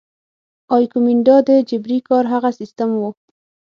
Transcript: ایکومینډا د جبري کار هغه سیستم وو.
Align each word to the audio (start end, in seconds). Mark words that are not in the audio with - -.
ایکومینډا 0.75 1.37
د 1.47 1.49
جبري 1.69 1.99
کار 2.07 2.23
هغه 2.33 2.49
سیستم 2.59 2.89
وو. 2.99 3.09